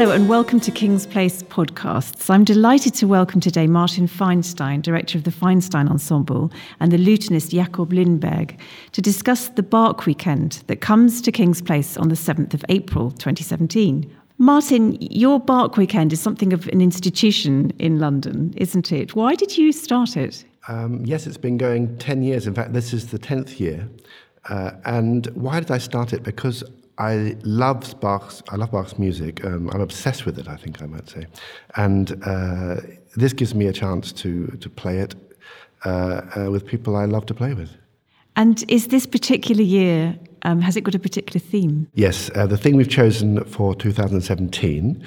[0.00, 2.30] Hello and welcome to Kings Place podcasts.
[2.30, 7.50] I'm delighted to welcome today Martin Feinstein, director of the Feinstein Ensemble, and the lutenist
[7.50, 8.56] Jakob Lindberg
[8.92, 13.10] to discuss the Bach weekend that comes to Kings Place on the 7th of April
[13.10, 14.10] 2017.
[14.38, 19.14] Martin, your Bach weekend is something of an institution in London, isn't it?
[19.14, 20.46] Why did you start it?
[20.68, 22.46] Um, yes, it's been going 10 years.
[22.46, 23.86] In fact, this is the 10th year.
[24.48, 26.22] Uh, and why did I start it?
[26.22, 26.64] Because
[27.00, 28.42] I love Bach's.
[28.50, 29.42] I love Bach's music.
[29.42, 30.48] Um, I'm obsessed with it.
[30.48, 31.26] I think I might say,
[31.76, 32.76] and uh,
[33.16, 35.14] this gives me a chance to to play it
[35.86, 37.70] uh, uh, with people I love to play with.
[38.36, 40.18] And is this particular year?
[40.42, 41.88] Um, has it got a particular theme?
[41.94, 45.02] Yes, uh, the thing we've chosen for 2017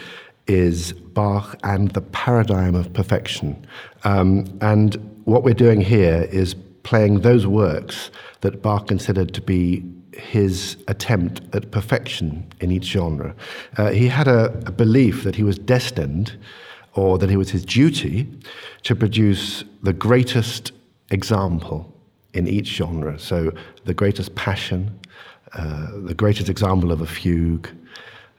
[0.45, 3.66] is Bach and the paradigm of perfection.
[4.03, 9.83] Um, and what we're doing here is playing those works that Bach considered to be
[10.16, 13.36] his attempt at perfection in each genre.
[13.78, 16.38] Uh, he had a, a, belief that he was destined,
[16.94, 18.28] or that it was his duty,
[18.84, 20.72] to produce the greatest
[21.09, 21.91] example
[22.34, 23.17] in each genre.
[23.19, 23.52] So,
[23.86, 25.00] the greatest passion,
[25.53, 27.69] uh, the greatest example of a fugue,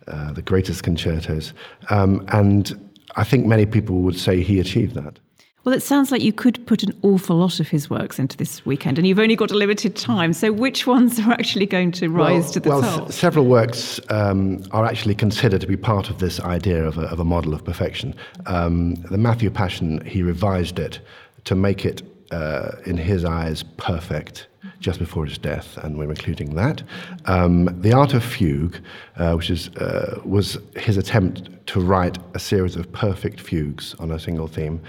[0.07, 1.53] uh, the greatest concertos.
[1.91, 5.19] Um, and I think many people would say he achieved that.
[5.65, 8.67] Well, it sounds like you could put an awful lot of his works into this
[8.67, 10.35] weekend, and you've only got a limited time.
[10.35, 13.09] So, which ones are actually going to rise well, to the well, top?
[13.09, 17.07] S- several works um, are actually considered to be part of this idea of a,
[17.07, 18.15] of a model of perfection.
[18.45, 21.01] Um, the Matthew Passion, he revised it
[21.45, 24.47] to make it, uh, in his eyes, perfect
[24.81, 26.83] just before his death, and we're including that.
[27.27, 28.79] Um, the Art of Fugue,
[29.17, 34.11] uh, which is, uh, was his attempt to write a series of perfect fugues on
[34.11, 34.81] a single theme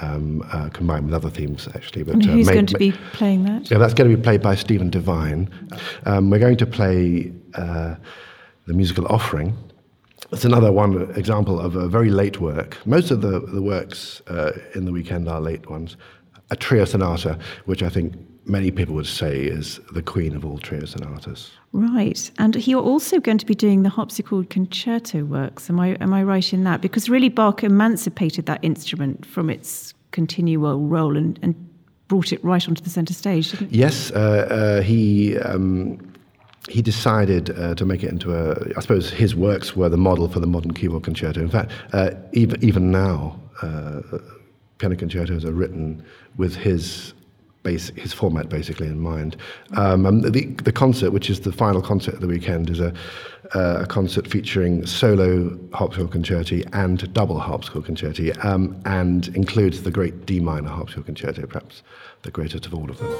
[0.00, 2.02] um, uh, combined with other themes, actually.
[2.02, 3.70] But, and who's uh, going to be playing that?
[3.70, 5.50] Yeah, that's going to be played by Steven Devine.
[6.06, 7.96] Um, we're going to play uh,
[8.66, 9.56] the musical Offering.
[10.32, 12.76] It's another one example of a very late work.
[12.86, 15.96] Most of the, the works uh, in the weekend are late ones.
[16.50, 20.58] A trio sonata, which I think many people would say is the queen of all
[20.58, 21.50] trio sonatas.
[21.72, 25.70] Right, and you're also going to be doing the harpsichord concerto works.
[25.70, 26.80] Am I am I right in that?
[26.80, 31.54] Because really, Bach emancipated that instrument from its continual role and, and
[32.08, 33.52] brought it right onto the centre stage.
[33.52, 35.38] Didn't yes, uh, uh, he.
[35.38, 36.06] Um,
[36.68, 38.54] he decided uh, to make it into a.
[38.76, 41.40] I suppose his works were the model for the modern keyboard concerto.
[41.40, 44.02] In fact, uh, even even now, uh,
[44.80, 46.02] piano concertos are written
[46.36, 47.12] with his
[47.62, 49.36] basic, his format basically in mind.
[49.76, 52.92] Um, the, the concert, which is the final concert of the weekend, is a,
[53.54, 59.90] uh, a concert featuring solo harpsichord concerti and double harpsichord concerti, um, and includes the
[59.90, 61.82] great D minor harpsichord concerto, perhaps
[62.22, 63.10] the greatest of all of them.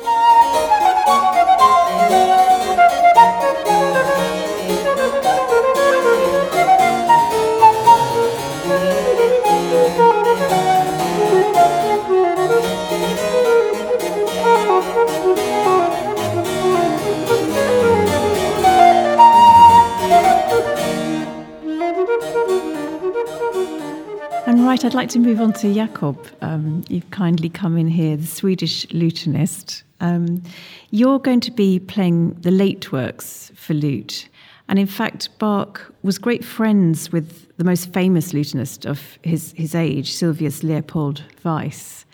[24.80, 26.26] Right, I'd like to move on to Jakob.
[26.40, 29.82] Um, you've kindly come in here, the Swedish lutenist.
[30.00, 30.42] Um,
[30.90, 34.26] you're going to be playing the late works for lute.
[34.70, 39.74] And in fact, Bach was great friends with the most famous lutenist of his, his
[39.74, 42.06] age, Sylvius Leopold Weiss.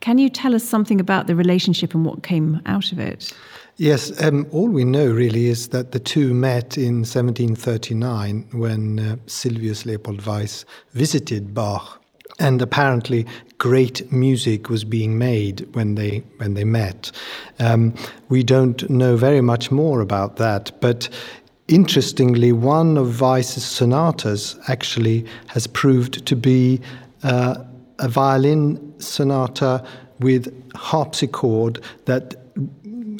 [0.00, 3.32] Can you tell us something about the relationship and what came out of it?
[3.78, 9.16] Yes, um, all we know really is that the two met in 1739 when uh,
[9.26, 11.99] Sylvius Leopold Weiss visited Bach
[12.40, 13.26] and apparently
[13.58, 17.12] great music was being made when they when they met.
[17.58, 17.94] Um,
[18.28, 21.08] we don't know very much more about that, but
[21.68, 26.80] interestingly, one of Weiss's sonatas actually has proved to be
[27.22, 27.56] uh,
[27.98, 29.84] a violin sonata
[30.18, 32.34] with harpsichord that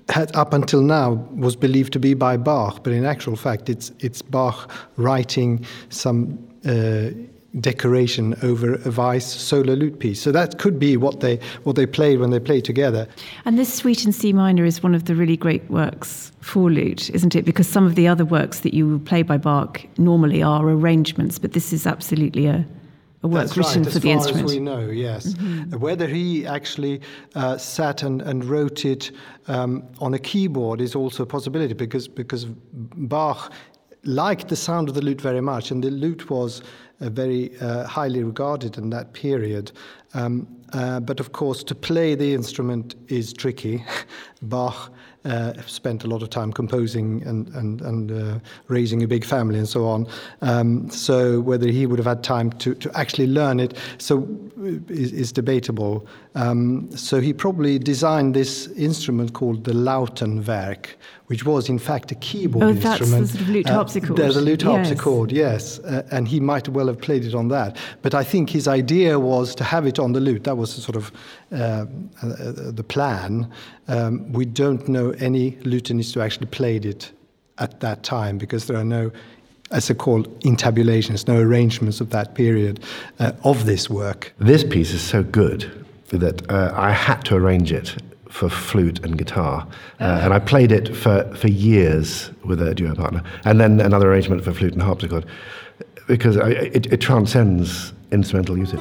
[0.09, 3.93] had up until now was believed to be by Bach, but in actual fact, it's
[4.01, 6.39] it's Bach writing some.
[6.65, 7.11] Uh,
[7.59, 10.21] decoration over a Weiss solo lute piece.
[10.21, 13.09] So that could be what they what they played when they played together.
[13.45, 17.11] And this Suite in C minor is one of the really great works for lute,
[17.11, 17.45] isn't it?
[17.45, 21.53] Because some of the other works that you play by Bach normally are arrangements, but
[21.53, 22.65] this is absolutely a
[23.23, 24.47] a work That's written right, for the instrument.
[24.47, 25.35] As we know, yes.
[25.35, 25.79] Mm-hmm.
[25.79, 27.03] Whether he actually
[27.35, 29.11] uh, sat and, and wrote it
[29.47, 33.53] um, on a keyboard is also a possibility because because Bach
[34.05, 36.63] liked the sound of the lute very much, and the lute was
[37.09, 39.73] very uh, highly regarded in that period.
[40.15, 43.85] Um, uh, but of course, to play the instrument is tricky.
[44.43, 44.93] Bach
[45.25, 48.39] uh, spent a lot of time composing and, and, and uh,
[48.69, 50.07] raising a big family and so on.
[50.41, 54.27] Um, so whether he would have had time to, to actually learn it so
[54.89, 56.07] is, is debatable.
[56.35, 60.87] Um, so he probably designed this instrument called the Lautenwerk,
[61.27, 63.11] which was in fact a keyboard oh, instrument.
[63.11, 64.11] that's the sort of lute harpsichord.
[64.13, 64.71] Uh, there's a lute yes.
[64.71, 67.77] harpsichord, yes, uh, and he might well have played it on that.
[68.03, 70.45] But I think his idea was to have it on the lute.
[70.45, 71.13] That was sort of
[71.53, 71.87] uh,
[72.23, 72.27] uh,
[72.71, 73.51] the plan.
[73.89, 77.13] Um, we don't know any lutenist who actually played it
[77.59, 79.11] at that time because there are no
[79.73, 82.81] as they're called intabulations, no arrangements of that period
[83.21, 84.35] uh, of this work.
[84.39, 87.95] This piece is so good that uh, I had to arrange it
[88.29, 89.67] for flute and guitar.
[90.01, 93.23] Uh, and I played it for, for years with a duo partner.
[93.45, 95.27] And then another arrangement for flute and harpsichord
[96.11, 98.81] because I, it, it transcends instrumental usage.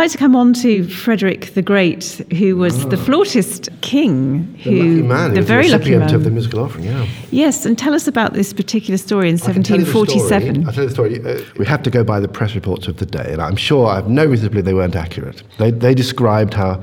[0.00, 2.04] Like to come on to Frederick the Great,
[2.38, 6.06] who was the flautist king, The who lucky man, he the was very lucky recipient
[6.06, 6.14] man.
[6.14, 7.06] of the musical offering, yeah.
[7.30, 10.06] Yes, and tell us about this particular story in I tell you the story.
[10.08, 10.66] 1747.
[10.66, 11.24] I'll tell you the story.
[11.24, 13.86] Uh, we have to go by the press reports of the day, and I'm sure
[13.88, 15.42] I have no reason to believe they weren't accurate.
[15.58, 16.82] They, they described how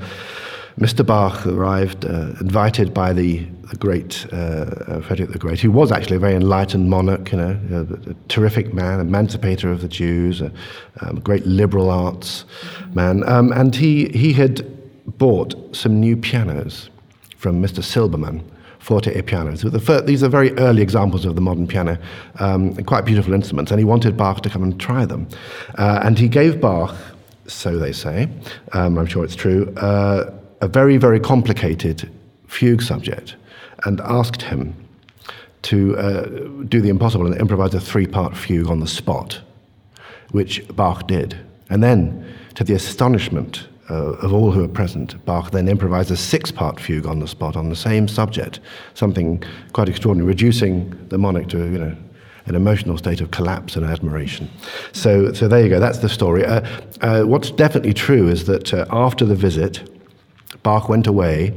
[0.79, 1.05] Mr.
[1.05, 5.89] Bach arrived, uh, invited by the, the great uh, uh, Frederick the Great, who was
[5.89, 10.41] actually a very enlightened monarch, you know, a, a terrific man, emancipator of the Jews,
[10.41, 10.51] a,
[10.99, 12.43] um, great liberal arts
[12.93, 14.65] man, um, and he, he had
[15.17, 16.89] bought some new pianos
[17.37, 17.81] from Mr.
[17.81, 18.43] Silbermann,
[18.79, 19.61] forte pianos.
[19.61, 21.97] The fir- these are very early examples of the modern piano,
[22.39, 25.29] um, quite beautiful instruments, and he wanted Bach to come and try them.
[25.77, 26.93] Uh, and he gave Bach,
[27.47, 28.27] so they say,
[28.73, 30.31] um, I'm sure it's true, uh,
[30.65, 32.09] a very, very complicated
[32.47, 33.35] fugue subject
[33.85, 34.75] and asked him
[35.61, 36.21] to uh,
[36.67, 39.39] do the impossible and improvise a three part fugue on the spot,
[40.31, 41.37] which Bach did.
[41.69, 42.25] And then,
[42.55, 46.79] to the astonishment uh, of all who were present, Bach then improvised a six part
[46.79, 48.59] fugue on the spot on the same subject,
[48.95, 51.95] something quite extraordinary, reducing the monarch to, you know,
[52.47, 54.49] an emotional state of collapse and admiration.
[54.93, 56.43] So, so there you go, that's the story.
[56.45, 56.61] Uh,
[57.01, 59.94] uh, what's definitely true is that uh, after the visit,
[60.65, 61.53] Bach went away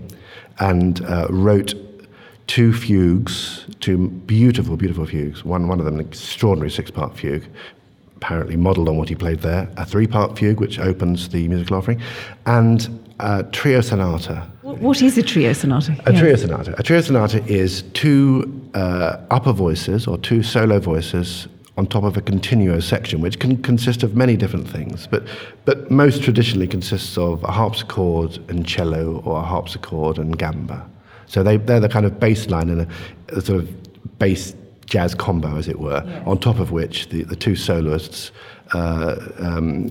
[0.59, 1.75] and uh, wrote
[2.47, 5.47] two fugues, two beautiful, beautiful fugues.
[5.47, 7.45] One, one of them, an extraordinary six-part fugue,
[8.17, 9.67] apparently modelled on what he played there.
[9.79, 12.03] A three-part fugue, which opens the musical offering,
[12.45, 14.47] and a trio sonata.
[14.61, 15.97] What- what is a trio sonata?
[16.05, 16.21] A Yes.
[16.21, 16.75] trio sonata.
[16.79, 22.17] A trio sonata is two uh, upper voices or two solo voices on top of
[22.17, 25.23] a continuo section, which can consist of many different things, but,
[25.65, 30.85] but most traditionally consists of a harpsichord and cello or a harpsichord and gamba.
[31.27, 32.89] So they, they're the kind of bass line in a,
[33.29, 34.55] a sort of bass
[34.89, 38.33] jazz combo, as it were, on top of which the, the two soloists
[38.75, 39.89] uh, um,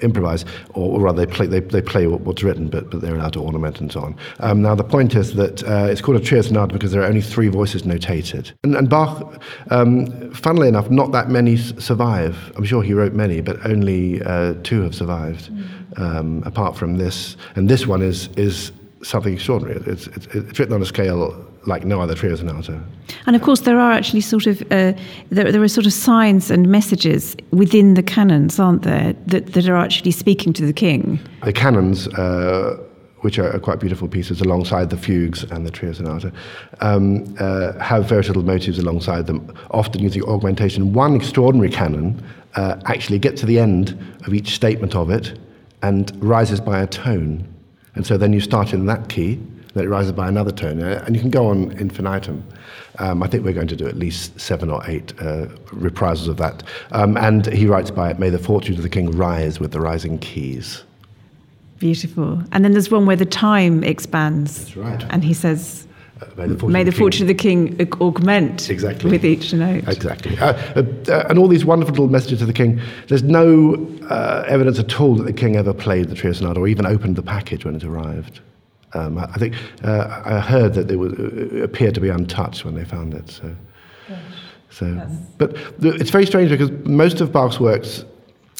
[0.00, 0.44] improvise,
[0.74, 3.32] or, or rather, they play, they, they play what- what's written, but, but they're allowed
[3.34, 4.16] to ornament and so on.
[4.40, 7.06] Um, now, the point is that uh, it's called a trio sonata because there are
[7.06, 8.52] only three voices notated.
[8.62, 12.52] And, and Bach, um, funnily enough, not that many survive.
[12.56, 15.50] I'm sure he wrote many, but only uh, two have survived,
[15.96, 17.36] um, apart from this.
[17.56, 18.72] And this one is, is
[19.02, 19.82] something extraordinary.
[19.86, 22.80] It's, it's, it's written on a scale like no other trio sonata.
[23.26, 24.92] And of course, there are actually sort of uh,
[25.30, 29.68] there, there are sort of signs and messages within the canons, aren't there, that, that
[29.68, 31.18] are actually speaking to the king.
[31.42, 32.78] The canons, uh,
[33.20, 36.32] which are quite beautiful pieces alongside the fugues and the trio sonata,
[36.80, 40.92] um, uh, have various little motives alongside them, often using augmentation.
[40.92, 42.22] One extraordinary canon
[42.54, 45.38] uh, actually gets to the end of each statement of it
[45.82, 47.46] and rises by a tone.
[47.94, 49.40] And so then you start in that key,
[49.74, 52.42] then it rises by another tone, uh, and you can go on infinitum.
[53.00, 56.36] Um, I think we're going to do at least seven or eight uh, reprisals of
[56.36, 56.62] that.
[56.92, 59.80] Um, and he writes by it, May the fortune of the king rise with the
[59.80, 60.84] rising keys.
[61.80, 62.40] Beautiful.
[62.52, 64.58] And then there's one where the time expands.
[64.58, 65.04] That's right.
[65.10, 65.88] And he says,
[66.22, 69.10] Uh, may the fortune, May of the the king- fortune of the king augment Exactly.
[69.10, 69.88] with each note.
[69.88, 70.38] Exactly.
[70.38, 72.80] Uh, uh, uh, and all these wonderful little messages to the king.
[73.08, 73.74] There's no
[74.08, 77.16] uh, evidence at all that the king ever played the trio sonata or even opened
[77.16, 78.38] the package when it arrived.
[78.94, 82.74] Um, I think uh, I heard that they was, it appeared to be untouched when
[82.74, 83.28] they found it.
[83.28, 83.54] So,
[84.70, 85.08] so,
[85.38, 88.04] but the, it's very strange because most of Bach's works,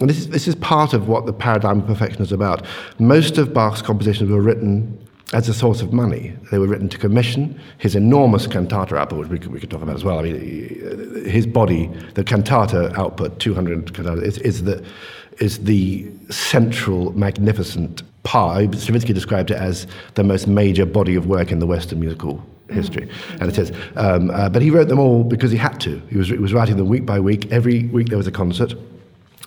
[0.01, 2.65] and this is, this is part of what the paradigm of perfection is about.
[2.99, 4.99] Most of Bach's compositions were written
[5.33, 6.35] as a source of money.
[6.51, 7.61] They were written to commission.
[7.79, 10.19] His enormous cantata output, which we could, we could talk about as well.
[10.19, 14.85] I mean, his body, the cantata output, 200 cantatas, is, is, the,
[15.39, 18.75] is the central, magnificent part.
[18.75, 23.07] Stravinsky described it as the most major body of work in the Western musical history,
[23.07, 23.41] mm.
[23.41, 23.73] and it is.
[23.97, 26.01] Um, uh, but he wrote them all because he had to.
[26.11, 27.53] He was, he was writing them week by week.
[27.53, 28.75] Every week there was a concert,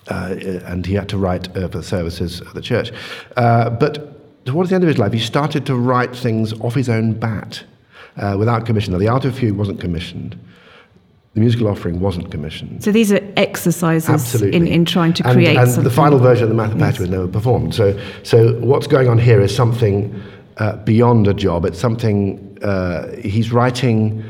[0.08, 2.92] uh, and he had to write uh, for the services of the church.
[3.36, 6.88] Uh, but towards the end of his life, he started to write things off his
[6.88, 7.64] own bat
[8.16, 8.92] uh, without commission.
[8.92, 10.38] Now, the Art of Fugue wasn't commissioned.
[11.38, 12.82] The musical offering wasn't commissioned.
[12.82, 15.84] So these are exercises in, in trying to create and, and something.
[15.84, 17.76] the final version of the Matthew Passion was never performed.
[17.76, 20.20] So, so what's going on here is something
[20.56, 21.64] uh, beyond a job.
[21.64, 24.24] It's something uh, he's writing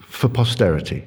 [0.00, 1.06] for posterity.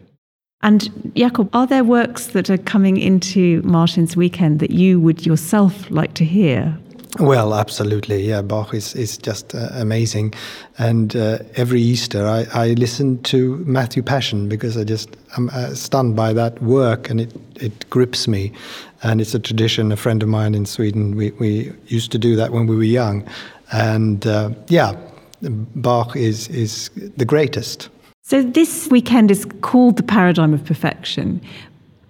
[0.63, 5.91] And Jakob, are there works that are coming into Martin's weekend that you would yourself
[5.91, 6.75] like to hear?
[7.19, 8.27] Well, absolutely.
[8.27, 10.33] Yeah, Bach is, is just uh, amazing.
[10.79, 15.75] And uh, every Easter, I, I listen to Matthew Passion because I just am uh,
[15.75, 18.51] stunned by that work and it, it grips me.
[19.03, 19.91] And it's a tradition.
[19.91, 22.83] A friend of mine in Sweden, we, we used to do that when we were
[22.83, 23.27] young.
[23.71, 24.95] And uh, yeah,
[25.41, 27.89] Bach is, is the greatest.
[28.23, 31.41] So this weekend is called the Paradigm of Perfection.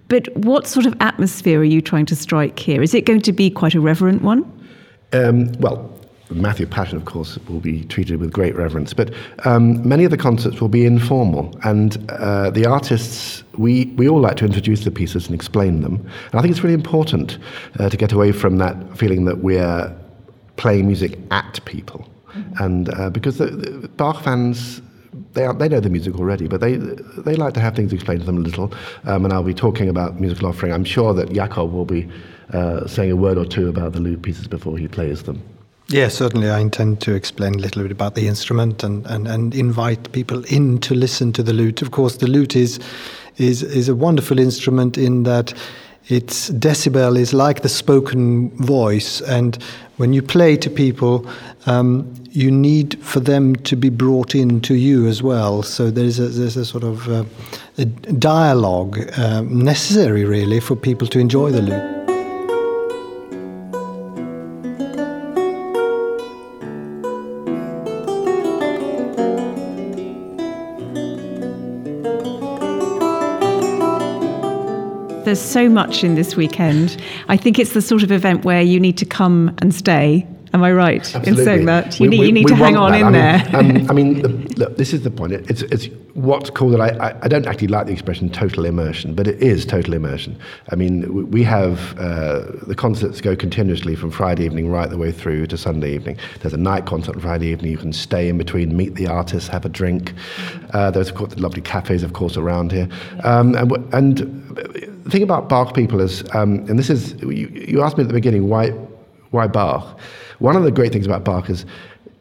[0.07, 2.81] But what sort of atmosphere are you trying to strike here?
[2.81, 4.49] Is it going to be quite a reverent one?
[5.13, 5.89] Um, well,
[6.29, 9.13] Matthew Passion, of course, will be treated with great reverence, but
[9.45, 14.19] um, many of the concerts will be informal, and uh, the artists, we, we all
[14.19, 15.95] like to introduce the pieces and explain them.
[16.31, 17.37] And I think it's really important
[17.79, 19.95] uh, to get away from that feeling that we're
[20.55, 22.07] playing music at people.
[22.29, 22.63] Mm-hmm.
[22.63, 24.81] And uh, because the, the Bach fans
[25.33, 28.21] they, are, they know the music already, but they they like to have things explained
[28.21, 28.73] to them a little.
[29.05, 30.71] Um, and I'll be talking about musical offering.
[30.71, 32.09] I'm sure that Jakob will be
[32.51, 35.41] uh, saying a word or two about the lute pieces before he plays them.
[35.89, 36.49] Yeah, certainly.
[36.49, 40.43] I intend to explain a little bit about the instrument and, and, and invite people
[40.45, 41.81] in to listen to the lute.
[41.81, 42.79] Of course, the lute is,
[43.37, 45.53] is, is a wonderful instrument in that
[46.07, 49.21] its decibel is like the spoken voice.
[49.21, 49.57] And
[49.97, 51.27] when you play to people,
[51.65, 55.61] um, you need for them to be brought in to you as well.
[55.61, 57.25] So there's a, there's a sort of uh,
[57.77, 61.99] a dialogue um, necessary, really, for people to enjoy the lute.
[75.23, 76.99] There's so much in this weekend.
[77.27, 80.63] I think it's the sort of event where you need to come and stay Am
[80.63, 81.31] I right Absolutely.
[81.31, 81.99] in saying that?
[81.99, 83.01] You we, need, we, you need to hang on that.
[83.01, 83.81] in I mean, there.
[83.81, 85.33] um, I mean, look, this is the point.
[85.33, 89.27] It's, it's what's called, I, I, I, don't actually like the expression total immersion, but
[89.27, 90.37] it is total immersion.
[90.69, 95.11] I mean, we have uh, the concerts go continuously from Friday evening right the way
[95.11, 96.19] through to Sunday evening.
[96.41, 97.71] There's a night concert on Friday evening.
[97.71, 100.13] You can stay in between, meet the artists, have a drink.
[100.71, 102.87] Uh, there's, of course, the lovely cafes, of course, around here.
[103.23, 104.17] Um, and, and
[105.03, 108.07] the thing about Bach people is, um, and this is, you, you asked me at
[108.07, 108.69] the beginning, why,
[109.31, 109.99] why Bach?
[110.43, 111.65] One of the great things about Bach is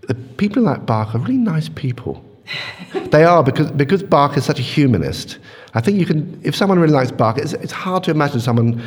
[0.03, 2.25] the people like Bach are really nice people.
[3.11, 5.39] they are because because Bach is such a humanist.
[5.75, 8.81] I think you can if someone really likes Bach, it's, it's hard to imagine someone